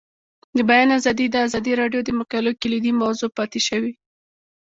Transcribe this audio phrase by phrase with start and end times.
[0.57, 3.93] د بیان آزادي د ازادي راډیو د مقالو کلیدي موضوع پاتې شوی.